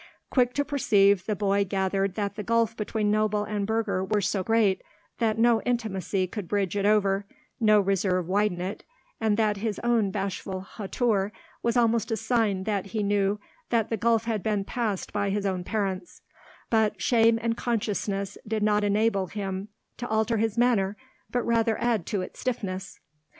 [0.31, 4.41] Quick to perceive, the boy gathered that the gulf between noble and burgher was so
[4.43, 4.81] great
[5.19, 7.27] that no intimacy could bridge it over,
[7.59, 8.83] no reserve widen it,
[9.19, 13.97] and that his own bashful hauteur was almost a sign that he knew that the
[13.97, 16.23] gulf had been passed by his own parents;
[16.71, 20.97] but shame and consciousness did not enable him to alter his manner
[21.29, 22.99] but rather added to its stiffness.